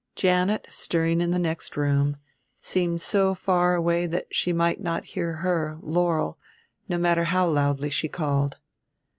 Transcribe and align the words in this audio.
Janet, 0.15 0.65
stirring 0.67 1.21
in 1.21 1.29
the 1.29 1.37
next 1.37 1.77
room, 1.77 2.17
seemed 2.59 3.01
so 3.03 3.35
far 3.35 3.75
away 3.75 4.07
that 4.07 4.25
she 4.33 4.51
might 4.51 4.81
not 4.81 5.05
hear 5.05 5.33
her, 5.33 5.77
Laurel, 5.79 6.39
no 6.89 6.97
matter 6.97 7.25
how 7.25 7.47
loudly 7.47 7.91
she 7.91 8.07
called. 8.07 8.57